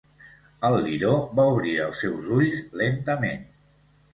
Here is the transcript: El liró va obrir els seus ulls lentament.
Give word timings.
El 0.69 0.77
liró 0.85 1.11
va 1.41 1.45
obrir 1.57 1.75
els 1.89 2.01
seus 2.05 2.33
ulls 2.39 2.65
lentament. 2.83 3.45